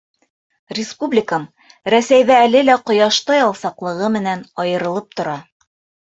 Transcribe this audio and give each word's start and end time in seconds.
Республикам 0.77 1.43
Рәсәйҙә 1.93 2.37
әле 2.45 2.61
лә 2.69 2.77
ҡояштай 2.89 3.41
алсаҡлығы 3.49 4.09
менән 4.15 4.41
айырылып 4.65 5.13
тора. 5.21 5.37